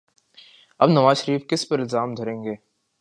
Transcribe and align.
اب 0.79 0.89
نواز 0.89 1.17
شریف 1.23 1.41
کس 1.49 1.67
پہ 1.69 1.75
الزام 1.75 2.13
دھریں 2.15 2.43
گے؟ 2.43 2.55